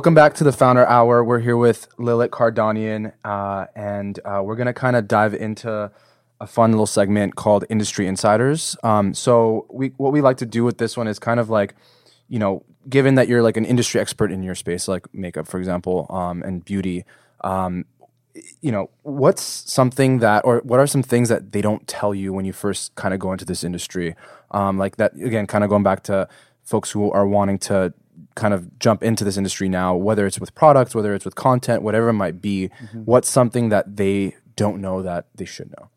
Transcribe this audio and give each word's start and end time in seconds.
Welcome 0.00 0.14
back 0.14 0.32
to 0.36 0.44
the 0.44 0.52
Founder 0.52 0.86
Hour. 0.86 1.22
We're 1.22 1.40
here 1.40 1.58
with 1.58 1.86
Lilit 1.98 2.30
Caradanian, 2.30 3.12
uh, 3.22 3.66
and 3.76 4.18
uh, 4.24 4.40
we're 4.42 4.56
going 4.56 4.66
to 4.66 4.72
kind 4.72 4.96
of 4.96 5.06
dive 5.06 5.34
into 5.34 5.90
a 6.40 6.46
fun 6.46 6.70
little 6.70 6.86
segment 6.86 7.36
called 7.36 7.66
Industry 7.68 8.06
Insiders. 8.06 8.78
Um, 8.82 9.12
so, 9.12 9.66
we 9.68 9.88
what 9.98 10.14
we 10.14 10.22
like 10.22 10.38
to 10.38 10.46
do 10.46 10.64
with 10.64 10.78
this 10.78 10.96
one 10.96 11.06
is 11.06 11.18
kind 11.18 11.38
of 11.38 11.50
like, 11.50 11.74
you 12.28 12.38
know, 12.38 12.64
given 12.88 13.16
that 13.16 13.28
you're 13.28 13.42
like 13.42 13.58
an 13.58 13.66
industry 13.66 14.00
expert 14.00 14.32
in 14.32 14.42
your 14.42 14.54
space, 14.54 14.88
like 14.88 15.06
makeup, 15.12 15.46
for 15.46 15.58
example, 15.58 16.06
um, 16.08 16.42
and 16.44 16.64
beauty. 16.64 17.04
Um, 17.42 17.84
you 18.62 18.72
know, 18.72 18.88
what's 19.02 19.42
something 19.42 20.20
that, 20.20 20.46
or 20.46 20.62
what 20.64 20.80
are 20.80 20.86
some 20.86 21.02
things 21.02 21.28
that 21.28 21.52
they 21.52 21.60
don't 21.60 21.86
tell 21.86 22.14
you 22.14 22.32
when 22.32 22.46
you 22.46 22.54
first 22.54 22.94
kind 22.94 23.12
of 23.12 23.20
go 23.20 23.32
into 23.32 23.44
this 23.44 23.62
industry? 23.62 24.16
Um, 24.50 24.78
like 24.78 24.96
that, 24.96 25.12
again, 25.16 25.46
kind 25.46 25.62
of 25.62 25.68
going 25.68 25.82
back 25.82 26.04
to 26.04 26.26
folks 26.62 26.90
who 26.90 27.10
are 27.10 27.26
wanting 27.26 27.58
to 27.58 27.92
kind 28.34 28.54
of 28.54 28.78
jump 28.78 29.02
into 29.02 29.24
this 29.24 29.36
industry 29.36 29.68
now, 29.68 29.94
whether 29.94 30.26
it's 30.26 30.38
with 30.38 30.54
products, 30.54 30.94
whether 30.94 31.14
it's 31.14 31.24
with 31.24 31.34
content, 31.34 31.82
whatever 31.82 32.08
it 32.08 32.14
might 32.14 32.40
be, 32.40 32.68
mm-hmm. 32.68 33.00
what's 33.04 33.28
something 33.28 33.68
that 33.68 33.96
they 33.96 34.36
don't 34.56 34.80
know 34.80 35.02
that 35.02 35.26
they 35.34 35.44
should 35.44 35.70
know? 35.78 35.88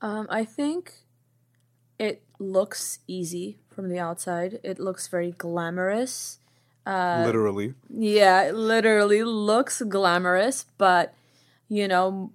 Um, 0.00 0.26
I 0.30 0.44
think 0.44 0.94
it 1.98 2.22
looks 2.38 3.00
easy 3.06 3.58
from 3.68 3.88
the 3.88 3.98
outside. 3.98 4.60
It 4.62 4.78
looks 4.78 5.08
very 5.08 5.32
glamorous. 5.32 6.38
Uh, 6.86 7.22
literally. 7.26 7.74
Yeah, 7.88 8.42
it 8.44 8.54
literally 8.54 9.22
looks 9.22 9.82
glamorous, 9.82 10.64
but 10.78 11.14
you 11.68 11.86
know, 11.86 12.32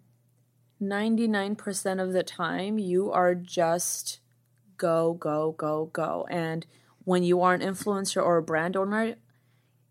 99% 0.81 2.01
of 2.01 2.13
the 2.13 2.23
time 2.23 2.79
you 2.79 3.11
are 3.11 3.35
just 3.35 4.19
go, 4.77 5.13
go, 5.13 5.53
go, 5.57 5.89
go. 5.91 6.27
And 6.29 6.65
when 7.03 7.23
you 7.23 7.41
are 7.41 7.53
an 7.53 7.61
influencer 7.61 8.23
or 8.23 8.37
a 8.37 8.43
brand 8.43 8.75
owner, 8.75 9.15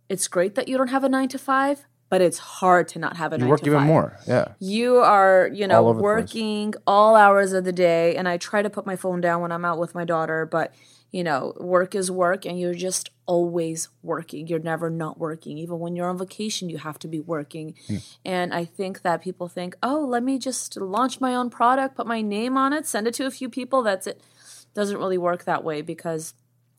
it's 0.09 0.29
great 0.29 0.55
that 0.55 0.69
you 0.69 0.77
don't 0.77 0.89
have 0.89 1.05
a 1.05 1.09
nine 1.09 1.29
to 1.29 1.39
five, 1.39 1.87
but 2.09 2.21
it's 2.21 2.39
hard 2.39 2.89
to 2.89 2.99
not 2.99 3.17
have 3.17 3.33
a 3.33 3.37
you 3.37 3.41
nine 3.41 3.49
work 3.49 3.67
even 3.67 3.83
more. 3.83 4.19
Yeah. 4.27 4.49
You 4.61 4.99
are, 4.99 5.51
you 5.53 5.67
know, 5.67 5.87
all 5.87 5.95
working 5.95 6.75
all 6.87 7.17
hours 7.17 7.53
of 7.53 7.65
the 7.65 7.73
day. 7.73 8.17
And 8.17 8.29
I 8.29 8.37
try 8.37 8.63
to 8.63 8.71
put 8.71 8.87
my 8.87 8.97
phone 8.97 9.21
down 9.21 9.41
when 9.41 9.53
I'm 9.53 9.65
out 9.65 9.79
with 9.79 9.95
my 9.95 10.05
daughter, 10.05 10.47
but 10.47 10.75
you 11.15 11.23
know, 11.23 11.53
work 11.61 11.95
is 11.95 12.11
work 12.11 12.45
and 12.45 12.59
you're 12.59 12.75
just 12.75 13.11
always 13.27 13.89
working. 14.03 14.49
You're 14.49 14.59
never 14.59 14.91
not 14.91 15.17
working. 15.17 15.59
Even 15.59 15.79
when 15.79 15.95
you're 15.95 16.09
on 16.09 16.19
vacation, 16.19 16.69
you 16.69 16.79
have 16.79 16.99
to 16.99 17.09
be 17.09 17.21
working. 17.21 17.77
Mm. 17.89 18.17
And 18.25 18.53
I 18.53 18.65
think 18.65 19.03
that 19.03 19.23
people 19.23 19.47
think, 19.47 19.77
oh, 19.81 20.01
let 20.01 20.25
me 20.25 20.41
just 20.41 20.77
launch 20.77 21.21
my 21.21 21.37
own 21.37 21.51
product, 21.51 21.95
put 21.95 22.09
my 22.09 22.21
name 22.21 22.57
on 22.57 22.73
it, 22.73 22.85
send 22.85 23.07
it 23.07 23.15
to 23.15 23.27
a 23.27 23.31
few 23.31 23.49
people. 23.49 23.85
That's 23.85 24.09
it. 24.09 24.21
Doesn't 24.75 24.99
really 24.99 25.17
work 25.17 25.45
that 25.45 25.63
way 25.63 25.83
because 25.83 26.35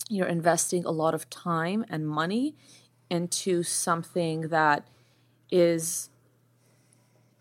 you're 0.10 0.28
investing 0.28 0.84
a 0.84 0.92
lot 0.92 1.14
of 1.14 1.30
time 1.30 1.86
and 1.88 2.06
money 2.06 2.58
into 3.10 3.64
something 3.64 4.50
that 4.50 4.88
is 5.52 6.10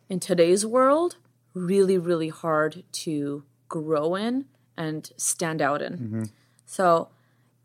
in 0.09 0.20
today's 0.20 0.65
world 0.67 1.17
really 1.55 1.98
really 1.98 2.29
hard 2.29 2.83
to 2.93 3.45
grow 3.69 4.15
in 4.15 4.45
and 4.77 5.12
stand 5.17 5.62
out 5.62 5.81
in 5.81 5.92
mm-hmm. 5.95 6.23
so 6.67 7.09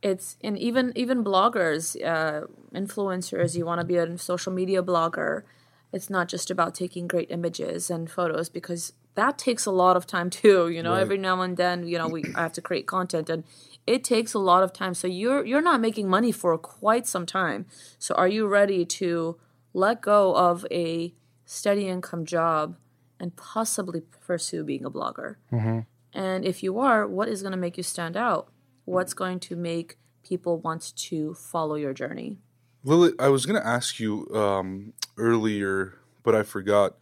it's 0.02 0.38
and 0.42 0.58
even 0.58 0.94
even 0.96 1.24
bloggers 1.24 1.96
uh, 2.04 2.46
influencers 2.74 3.56
you 3.56 3.66
want 3.66 3.82
to 3.82 3.86
be 3.86 3.98
a 3.98 4.18
social 4.18 4.54
media 4.54 4.82
blogger 4.82 5.44
it's 5.92 6.10
not 6.10 6.28
just 6.28 6.52
about 6.52 6.76
taking 6.76 7.08
great 7.08 7.30
images 7.32 7.90
and 7.90 8.10
photos 8.10 8.48
because 8.48 8.94
that 9.16 9.38
takes 9.38 9.66
a 9.66 9.72
lot 9.72 9.98
of 9.98 10.06
time 10.08 10.30
too 10.30 10.70
you 10.70 10.82
know 10.82 10.94
right. 10.94 11.02
every 11.02 11.18
now 11.18 11.42
and 11.42 11.58
then 11.58 11.88
you 11.88 11.98
know 11.98 12.08
we 12.08 12.24
I 12.36 12.42
have 12.42 12.54
to 12.54 12.62
create 12.62 12.88
content 12.88 13.30
and 13.30 13.44
it 13.90 14.04
takes 14.04 14.36
a 14.36 14.40
lot 14.40 14.62
of 14.62 14.72
time. 14.72 14.94
So 14.94 15.08
you're 15.08 15.44
you're 15.44 15.64
not 15.64 15.82
making 15.82 16.08
money 16.08 16.32
for 16.32 16.56
quite 16.60 17.08
some 17.08 17.26
time. 17.26 17.66
So 17.98 18.14
are 18.14 18.28
you 18.28 18.46
ready 18.46 18.86
to 18.86 19.38
let 19.74 20.02
go 20.02 20.36
of 20.36 20.66
a 20.70 21.14
steady 21.46 21.88
income 21.88 22.24
job 22.24 22.76
and 23.20 23.36
possibly 23.36 24.02
pursue 24.28 24.64
being 24.64 24.86
a 24.86 24.92
blogger? 24.92 25.38
Mm-hmm. 25.52 25.80
And 26.14 26.46
if 26.46 26.62
you 26.62 26.80
are, 26.80 27.08
what 27.08 27.28
is 27.28 27.42
going 27.42 27.52
to 27.52 27.58
make 27.58 27.78
you 27.78 27.84
stand 27.84 28.16
out? 28.16 28.52
What's 28.86 29.16
going 29.16 29.40
to 29.42 29.56
make 29.56 29.98
people 30.24 30.60
want 30.60 30.96
to 30.96 31.34
follow 31.34 31.74
your 31.76 31.94
journey? 31.94 32.38
Lilit, 32.86 33.14
I 33.20 33.30
was 33.30 33.48
going 33.48 33.60
to 33.60 33.68
ask 33.68 34.00
you 34.00 34.28
um, 34.36 34.94
earlier, 35.18 35.96
but 36.24 36.36
I 36.36 36.44
forgot, 36.44 36.96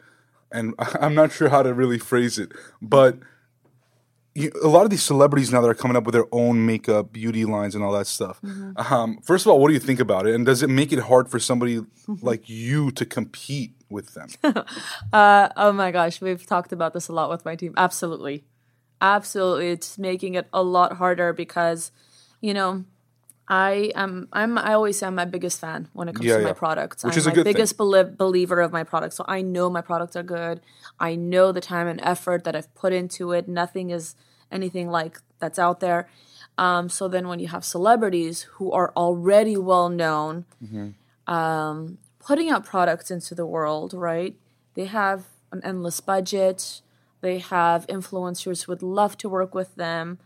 and 0.52 0.74
I'm 1.00 1.16
not 1.16 1.32
sure 1.32 1.50
how 1.50 1.64
to 1.64 1.74
really 1.74 2.00
phrase 2.00 2.40
it, 2.40 2.52
but 2.82 3.18
you, 4.38 4.52
a 4.64 4.68
lot 4.68 4.84
of 4.84 4.92
these 4.92 5.02
celebrities 5.02 5.52
now 5.52 5.62
that 5.62 5.68
are 5.68 5.74
coming 5.74 5.98
up 5.98 6.04
with 6.04 6.14
their 6.14 6.28
own 6.32 6.64
makeup, 6.66 7.12
beauty 7.12 7.44
lines, 7.44 7.74
and 7.74 7.84
all 7.84 7.92
that 7.94 8.06
stuff. 8.06 8.40
Mm-hmm. 8.44 8.94
Um, 8.94 9.20
first 9.24 9.46
of 9.46 9.52
all, 9.52 9.60
what 9.60 9.70
do 9.70 9.74
you 9.74 9.80
think 9.80 10.00
about 10.00 10.28
it? 10.28 10.36
And 10.36 10.46
does 10.46 10.62
it 10.62 10.70
make 10.70 10.94
it 10.94 11.00
hard 11.00 11.30
for 11.30 11.40
somebody 11.40 11.82
like 12.22 12.48
you 12.48 12.92
to 12.92 13.06
compete 13.06 13.74
with 13.90 14.14
them? 14.14 14.30
uh, 15.14 15.50
oh 15.58 15.72
my 15.72 15.90
gosh, 15.90 16.22
we've 16.22 16.46
talked 16.46 16.72
about 16.72 16.94
this 16.94 17.08
a 17.08 17.14
lot 17.14 17.32
with 17.32 17.46
my 17.46 17.56
team. 17.56 17.74
Absolutely, 17.78 18.46
absolutely, 19.02 19.70
it's 19.70 19.98
making 19.98 20.36
it 20.36 20.48
a 20.54 20.62
lot 20.62 20.94
harder 20.94 21.34
because, 21.34 21.92
you 22.40 22.54
know. 22.54 22.86
I 23.48 23.92
am. 23.96 24.28
I'm. 24.34 24.58
I 24.58 24.74
always 24.74 25.00
say 25.00 25.08
I'm 25.08 25.16
my 25.16 25.26
biggest 25.26 25.60
fan 25.60 25.88
when 25.94 26.10
it 26.10 26.16
comes 26.16 26.26
yeah, 26.26 26.36
to 26.36 26.42
yeah. 26.42 26.48
my 26.48 26.54
products. 26.54 27.04
Which 27.04 27.14
I'm 27.14 27.20
is 27.20 27.28
a 27.28 27.32
good 27.32 27.46
biggest 27.46 27.78
believer 27.78 28.60
of 28.60 28.74
my 28.74 28.84
products. 28.84 29.16
So 29.16 29.24
I 29.28 29.42
know 29.42 29.70
my 29.70 29.82
products 29.82 30.16
are 30.18 30.24
good. 30.24 30.60
I 31.00 31.16
know 31.16 31.52
the 31.54 31.62
time 31.62 31.88
and 31.88 32.02
effort 32.04 32.44
that 32.44 32.56
I've 32.56 32.74
put 32.76 32.92
into 32.92 33.32
it. 33.32 33.48
Nothing 33.48 33.90
is 33.90 34.16
anything 34.52 34.90
like 34.90 35.20
that's 35.40 35.58
out 35.58 35.80
there. 35.80 36.10
Um, 36.58 36.90
so 36.90 37.08
then 37.08 37.28
when 37.28 37.40
you 37.40 37.48
have 37.48 37.64
celebrities 37.64 38.44
who 38.54 38.72
are 38.72 38.92
already 38.98 39.56
well 39.56 39.90
known, 39.90 40.46
mm-hmm. 40.64 41.34
um, 41.34 42.00
putting 42.20 42.50
out 42.50 42.66
products 42.66 43.12
into 43.12 43.36
the 43.36 43.46
world, 43.46 43.94
right? 43.94 44.36
They 44.74 44.86
have 44.86 45.26
an 45.52 45.62
endless 45.64 46.00
budget. 46.02 46.82
They 47.22 47.40
have 47.40 47.88
influencers 47.88 48.66
who 48.66 48.72
would 48.74 48.84
love 48.84 49.18
to 49.20 49.30
work 49.30 49.56
with 49.56 49.76
them. 49.76 50.20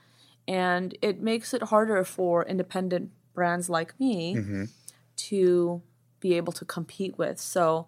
And 0.48 0.98
it 1.02 1.22
makes 1.22 1.54
it 1.54 1.64
harder 1.64 2.04
for 2.04 2.46
independent 2.46 3.12
brands 3.34 3.70
like 3.70 3.98
me 4.00 4.36
mm-hmm. 4.36 4.64
to 5.16 5.82
be 6.20 6.36
able 6.36 6.54
to 6.54 6.66
compete 6.66 7.18
with. 7.18 7.40
So 7.40 7.88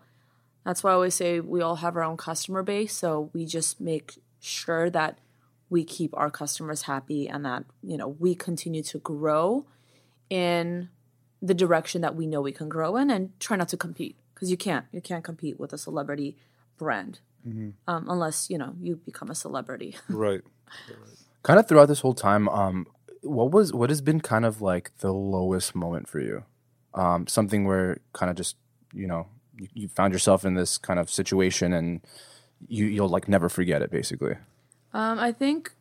that's 0.65 0.83
why 0.83 0.91
I 0.91 0.93
always 0.93 1.15
say 1.15 1.39
we 1.39 1.61
all 1.61 1.77
have 1.77 1.95
our 1.95 2.03
own 2.03 2.17
customer 2.17 2.63
base. 2.63 2.95
So 2.95 3.29
we 3.33 3.45
just 3.45 3.81
make 3.81 4.19
sure 4.39 4.89
that 4.89 5.19
we 5.69 5.83
keep 5.83 6.15
our 6.15 6.29
customers 6.29 6.83
happy 6.83 7.27
and 7.27 7.43
that 7.45 7.63
you 7.81 7.97
know 7.97 8.07
we 8.07 8.35
continue 8.35 8.83
to 8.83 8.99
grow 8.99 9.65
in 10.29 10.89
the 11.41 11.53
direction 11.53 12.01
that 12.01 12.15
we 12.15 12.27
know 12.27 12.41
we 12.41 12.51
can 12.51 12.69
grow 12.69 12.95
in 12.95 13.09
and 13.09 13.37
try 13.39 13.57
not 13.57 13.69
to 13.69 13.77
compete 13.77 14.15
because 14.33 14.51
you 14.51 14.57
can't 14.57 14.85
you 14.91 15.01
can't 15.01 15.23
compete 15.23 15.59
with 15.59 15.73
a 15.73 15.77
celebrity 15.77 16.37
brand 16.77 17.19
mm-hmm. 17.47 17.69
um, 17.87 18.07
unless 18.07 18.49
you 18.49 18.57
know 18.57 18.75
you 18.79 18.97
become 18.97 19.31
a 19.31 19.35
celebrity 19.35 19.95
right. 20.09 20.41
Kind 21.43 21.59
of 21.59 21.67
throughout 21.67 21.87
this 21.87 22.01
whole 22.01 22.13
time 22.13 22.49
um, 22.49 22.87
what 23.21 23.51
was 23.51 23.73
what 23.73 23.89
has 23.89 24.01
been 24.01 24.19
kind 24.19 24.45
of 24.45 24.61
like 24.61 24.91
the 24.99 25.13
lowest 25.13 25.75
moment 25.75 26.07
for 26.07 26.19
you 26.19 26.43
um, 26.93 27.27
something 27.27 27.65
where 27.65 27.99
kind 28.13 28.29
of 28.29 28.35
just 28.35 28.55
you 28.93 29.07
know 29.07 29.27
you, 29.57 29.67
you 29.73 29.87
found 29.87 30.13
yourself 30.13 30.43
in 30.45 30.55
this 30.55 30.77
kind 30.77 30.99
of 30.99 31.09
situation 31.09 31.73
and 31.73 32.01
you 32.67 32.85
you'll 32.85 33.09
like 33.09 33.27
never 33.27 33.49
forget 33.49 33.81
it 33.81 33.91
basically 33.91 34.35
um, 34.93 35.19
I 35.19 35.31
think 35.31 35.71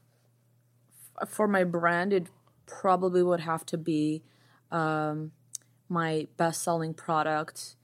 f- 1.21 1.28
for 1.28 1.47
my 1.47 1.65
brand, 1.65 2.12
it 2.12 2.29
probably 2.67 3.23
would 3.23 3.41
have 3.41 3.67
to 3.67 3.79
be 3.79 4.23
um, 4.71 5.33
my 5.89 6.27
best 6.37 6.62
selling 6.62 6.94
product 6.94 7.77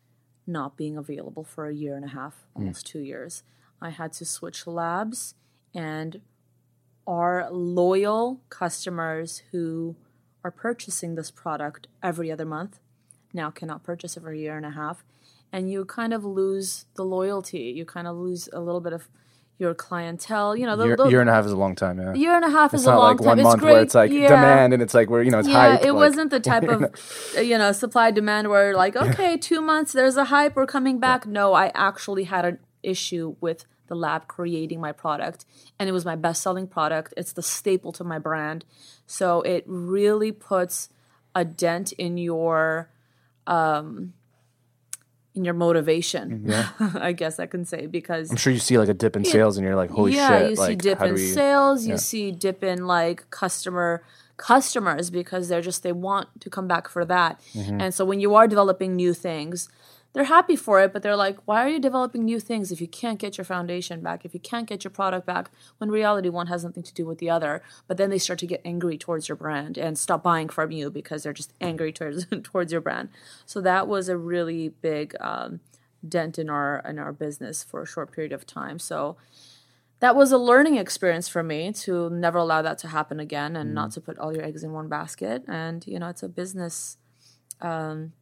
not 0.46 0.78
being 0.78 0.96
available 0.96 1.44
for 1.44 1.66
a 1.66 1.74
year 1.74 1.94
and 1.94 2.04
a 2.06 2.08
half, 2.08 2.46
hmm. 2.54 2.62
almost 2.62 2.86
mm. 2.86 2.90
two 2.90 3.00
years. 3.00 3.42
I 3.80 3.90
had 3.90 4.14
to 4.14 4.24
switch 4.24 4.66
labs, 4.66 5.34
and 5.74 6.22
our 7.08 7.48
loyal 7.50 8.40
customers 8.50 9.42
who 9.50 9.96
are 10.44 10.50
purchasing 10.50 11.14
this 11.14 11.30
product 11.30 11.88
every 12.02 12.30
other 12.30 12.44
month 12.44 12.78
now 13.32 13.50
cannot 13.50 13.82
purchase 13.82 14.16
it 14.16 14.20
for 14.20 14.30
a 14.30 14.36
year 14.36 14.56
and 14.56 14.66
a 14.66 14.70
half. 14.70 15.04
And 15.50 15.70
you 15.70 15.86
kind 15.86 16.12
of 16.12 16.24
lose 16.24 16.84
the 16.94 17.04
loyalty. 17.04 17.72
You 17.74 17.86
kind 17.86 18.06
of 18.06 18.16
lose 18.16 18.48
a 18.52 18.60
little 18.60 18.82
bit 18.82 18.92
of 18.92 19.08
your 19.58 19.74
clientele. 19.74 20.54
You 20.54 20.66
know, 20.66 20.76
the, 20.76 20.84
year, 20.84 20.96
the, 20.96 21.08
year 21.08 21.20
and 21.22 21.30
a 21.30 21.32
half 21.32 21.46
is 21.46 21.52
a 21.52 21.56
long 21.56 21.74
time. 21.74 21.98
Yeah, 21.98 22.12
year 22.12 22.36
and 22.36 22.44
a 22.44 22.50
half 22.50 22.74
it's 22.74 22.82
is 22.82 22.86
a 22.86 22.94
long 22.94 23.16
like 23.16 23.18
time. 23.18 23.26
One 23.26 23.42
month 23.42 23.62
where 23.62 23.80
it's 23.80 23.94
like 23.94 24.10
yeah. 24.10 24.28
demand 24.28 24.74
and 24.74 24.82
it's 24.82 24.92
like 24.92 25.08
where 25.08 25.22
you 25.22 25.30
know 25.30 25.38
it's 25.38 25.48
yeah, 25.48 25.76
hype. 25.76 25.82
it 25.82 25.92
like, 25.92 26.10
wasn't 26.10 26.30
the 26.30 26.40
type 26.40 26.64
of 26.68 26.94
you 27.36 27.56
know 27.56 27.72
supply 27.72 28.10
demand 28.10 28.50
where 28.50 28.74
like 28.74 28.94
okay, 28.94 29.38
two 29.38 29.62
months 29.62 29.92
there's 29.92 30.18
a 30.18 30.26
hype, 30.26 30.54
we're 30.54 30.66
coming 30.66 31.00
back. 31.00 31.24
Yeah. 31.24 31.32
No, 31.32 31.54
I 31.54 31.72
actually 31.74 32.24
had 32.24 32.44
an 32.44 32.58
issue 32.82 33.36
with 33.40 33.64
the 33.88 33.94
lab 33.94 34.28
creating 34.28 34.80
my 34.80 34.92
product, 34.92 35.44
and 35.78 35.88
it 35.88 35.92
was 35.92 36.04
my 36.04 36.16
best 36.16 36.42
selling 36.42 36.66
product. 36.66 37.14
It's 37.16 37.32
the 37.32 37.42
staple 37.42 37.92
to 37.92 38.04
my 38.04 38.18
brand, 38.18 38.64
so 39.06 39.42
it 39.42 39.64
really 39.66 40.32
puts 40.32 40.88
a 41.34 41.44
dent 41.44 41.92
in 41.92 42.18
your 42.18 42.90
um, 43.46 44.12
in 45.34 45.44
your 45.44 45.54
motivation. 45.54 46.44
Yeah. 46.46 46.68
I 46.94 47.12
guess 47.12 47.38
I 47.38 47.46
can 47.46 47.64
say 47.64 47.86
because 47.86 48.30
I'm 48.30 48.36
sure 48.36 48.52
you 48.52 48.58
see 48.58 48.76
like 48.76 48.88
a 48.88 48.94
dip 48.94 49.16
in 49.16 49.24
sales 49.24 49.56
and 49.56 49.64
you're 49.64 49.76
like, 49.76 49.90
holy 49.90 50.14
yeah, 50.14 50.28
shit. 50.28 50.42
Yeah, 50.42 50.48
you 50.48 50.54
like, 50.56 50.68
see 50.68 50.76
dip 50.76 51.02
in 51.02 51.14
we... 51.14 51.26
sales, 51.26 51.86
you 51.86 51.96
see 51.96 52.32
dip 52.32 52.62
in 52.62 52.86
like 52.86 53.30
customer 53.30 54.02
customers 54.36 55.10
because 55.10 55.48
they're 55.48 55.60
just 55.60 55.82
they 55.82 55.92
want 55.92 56.28
to 56.40 56.50
come 56.50 56.68
back 56.68 56.88
for 56.88 57.04
that. 57.04 57.40
Mm-hmm. 57.54 57.80
And 57.80 57.94
so 57.94 58.04
when 58.04 58.20
you 58.20 58.34
are 58.34 58.46
developing 58.46 58.96
new 58.96 59.14
things, 59.14 59.68
they're 60.14 60.24
happy 60.24 60.56
for 60.56 60.80
it, 60.80 60.92
but 60.92 61.02
they're 61.02 61.16
like, 61.16 61.38
why 61.44 61.64
are 61.64 61.68
you 61.68 61.78
developing 61.78 62.24
new 62.24 62.40
things 62.40 62.72
if 62.72 62.80
you 62.80 62.88
can't 62.88 63.18
get 63.18 63.36
your 63.36 63.44
foundation 63.44 64.00
back, 64.00 64.24
if 64.24 64.32
you 64.32 64.40
can't 64.40 64.66
get 64.66 64.82
your 64.82 64.90
product 64.90 65.26
back? 65.26 65.50
When 65.76 65.90
reality, 65.90 66.28
one 66.28 66.46
has 66.46 66.64
nothing 66.64 66.82
to 66.82 66.94
do 66.94 67.06
with 67.06 67.18
the 67.18 67.28
other. 67.28 67.62
But 67.86 67.98
then 67.98 68.08
they 68.08 68.18
start 68.18 68.38
to 68.40 68.46
get 68.46 68.62
angry 68.64 68.96
towards 68.96 69.28
your 69.28 69.36
brand 69.36 69.76
and 69.76 69.98
stop 69.98 70.22
buying 70.22 70.48
from 70.48 70.70
you 70.70 70.90
because 70.90 71.22
they're 71.22 71.32
just 71.32 71.52
angry 71.60 71.92
towards 71.92 72.26
towards 72.42 72.72
your 72.72 72.80
brand. 72.80 73.10
So 73.44 73.60
that 73.60 73.86
was 73.86 74.08
a 74.08 74.16
really 74.16 74.70
big 74.70 75.14
um, 75.20 75.60
dent 76.06 76.38
in 76.38 76.48
our 76.48 76.82
in 76.88 76.98
our 76.98 77.12
business 77.12 77.62
for 77.62 77.82
a 77.82 77.86
short 77.86 78.10
period 78.10 78.32
of 78.32 78.46
time. 78.46 78.78
So 78.78 79.16
that 80.00 80.16
was 80.16 80.32
a 80.32 80.38
learning 80.38 80.76
experience 80.76 81.28
for 81.28 81.42
me 81.42 81.72
to 81.72 82.08
never 82.08 82.38
allow 82.38 82.62
that 82.62 82.78
to 82.78 82.88
happen 82.88 83.20
again 83.20 83.56
and 83.56 83.70
mm. 83.70 83.74
not 83.74 83.90
to 83.92 84.00
put 84.00 84.18
all 84.18 84.34
your 84.34 84.44
eggs 84.44 84.62
in 84.64 84.72
one 84.72 84.88
basket. 84.88 85.44
And 85.46 85.86
you 85.86 85.98
know, 85.98 86.08
it's 86.08 86.22
a 86.22 86.28
business. 86.28 86.96
Um, 87.60 88.12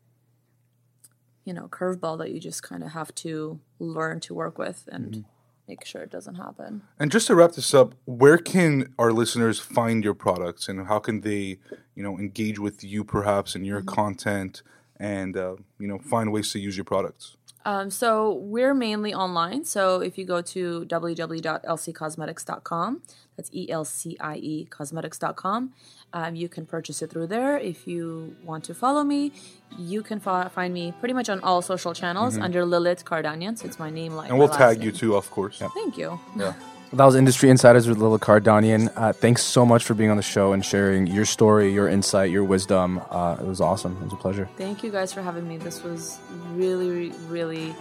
you 1.46 1.54
know 1.54 1.68
curveball 1.68 2.18
that 2.18 2.30
you 2.32 2.40
just 2.40 2.62
kind 2.62 2.82
of 2.82 2.90
have 2.90 3.14
to 3.14 3.58
learn 3.78 4.20
to 4.20 4.34
work 4.34 4.58
with 4.58 4.86
and 4.92 5.12
mm-hmm. 5.12 5.20
make 5.68 5.86
sure 5.86 6.02
it 6.02 6.10
doesn't 6.10 6.34
happen. 6.34 6.82
And 6.98 7.10
just 7.10 7.28
to 7.28 7.34
wrap 7.34 7.52
this 7.52 7.72
up, 7.72 7.94
where 8.04 8.36
can 8.36 8.92
our 8.98 9.12
listeners 9.12 9.58
find 9.58 10.04
your 10.04 10.12
products 10.12 10.68
and 10.68 10.86
how 10.86 10.98
can 10.98 11.22
they, 11.22 11.58
you 11.94 12.02
know, 12.02 12.18
engage 12.18 12.58
with 12.58 12.84
you 12.84 13.04
perhaps 13.04 13.54
in 13.54 13.64
your 13.64 13.80
mm-hmm. 13.80 13.94
content 13.94 14.62
and 14.98 15.36
uh, 15.36 15.56
you 15.78 15.86
know 15.86 15.98
find 15.98 16.32
ways 16.32 16.52
to 16.52 16.58
use 16.58 16.76
your 16.76 16.84
products? 16.84 17.36
Um, 17.66 17.90
so 17.90 18.32
we're 18.32 18.72
mainly 18.74 19.12
online. 19.12 19.64
So 19.64 20.00
if 20.00 20.16
you 20.16 20.24
go 20.24 20.40
to 20.40 20.86
www.elciecosmetics.com, 20.86 23.02
that's 23.36 23.50
E 23.52 23.68
L 23.68 23.84
C 23.84 24.16
I 24.20 24.36
E 24.36 24.66
cosmetics.com, 24.70 25.72
um, 26.12 26.36
you 26.36 26.48
can 26.48 26.64
purchase 26.64 27.02
it 27.02 27.10
through 27.10 27.26
there. 27.26 27.58
If 27.58 27.88
you 27.88 28.36
want 28.44 28.62
to 28.64 28.74
follow 28.74 29.02
me, 29.02 29.32
you 29.76 30.04
can 30.04 30.20
fa- 30.20 30.48
find 30.54 30.72
me 30.72 30.94
pretty 31.00 31.14
much 31.14 31.28
on 31.28 31.40
all 31.40 31.60
social 31.60 31.92
channels 31.92 32.34
mm-hmm. 32.34 32.44
under 32.44 32.62
Lilit 32.62 33.02
Caradanian. 33.02 33.58
So 33.58 33.66
it's 33.66 33.80
my 33.80 33.90
name, 33.90 34.14
like 34.14 34.30
and 34.30 34.38
we'll 34.38 34.48
tag 34.48 34.78
name. 34.78 34.86
you 34.86 34.92
too, 34.92 35.16
of 35.16 35.28
course. 35.32 35.60
Thank 35.74 35.98
you. 35.98 36.20
Yeah. 36.36 36.54
That 36.92 37.04
was 37.04 37.16
Industry 37.16 37.50
Insiders 37.50 37.88
with 37.88 37.98
Lilit 37.98 38.20
Caradanian. 38.20 38.92
Uh, 38.96 39.12
thanks 39.12 39.42
so 39.42 39.66
much 39.66 39.84
for 39.84 39.94
being 39.94 40.10
on 40.10 40.16
the 40.16 40.22
show 40.22 40.52
and 40.52 40.64
sharing 40.64 41.06
your 41.06 41.24
story, 41.24 41.72
your 41.72 41.88
insight, 41.88 42.30
your 42.30 42.44
wisdom. 42.44 43.00
Uh, 43.10 43.36
it 43.40 43.44
was 43.46 43.60
awesome. 43.60 43.96
It 44.00 44.04
was 44.04 44.12
a 44.12 44.16
pleasure. 44.16 44.48
Thank 44.56 44.84
you 44.84 44.90
guys 44.90 45.12
for 45.12 45.20
having 45.20 45.48
me. 45.48 45.58
This 45.58 45.82
was 45.82 46.18
really, 46.52 47.10
really 47.28 47.74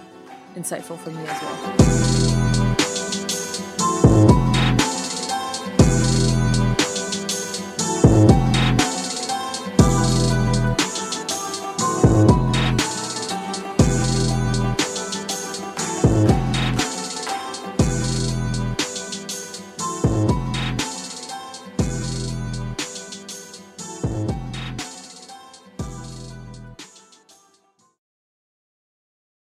insightful 0.55 0.97
for 0.97 1.11
me 1.11 1.23
as 1.27 1.41
well. 1.41 2.34